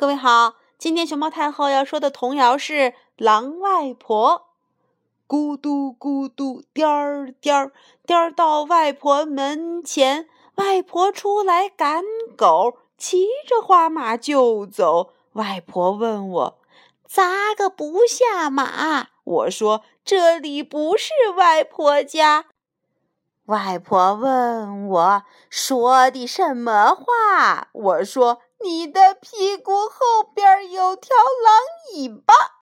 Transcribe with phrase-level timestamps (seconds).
[0.00, 2.72] 各位好，今天熊猫太后要说的童谣是
[3.18, 4.46] 《狼外婆》。
[5.30, 7.70] 咕嘟咕嘟，颠儿颠儿，
[8.06, 12.02] 颠儿到外婆门前，外婆出来赶
[12.34, 15.12] 狗，骑着花马就走。
[15.34, 16.58] 外婆问我
[17.06, 22.46] ：“咋个不下马？”我说：“这里不是外婆家。”
[23.50, 27.68] 外婆问我说的什么话？
[27.72, 28.40] 我说。
[28.62, 31.62] 你的屁股后边有条狼
[31.94, 32.34] 尾巴。